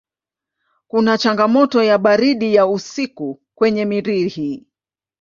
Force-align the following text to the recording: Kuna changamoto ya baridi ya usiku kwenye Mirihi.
Kuna 0.87 1.17
changamoto 1.17 1.83
ya 1.83 1.97
baridi 1.97 2.55
ya 2.55 2.67
usiku 2.67 3.41
kwenye 3.55 3.85
Mirihi. 3.85 4.67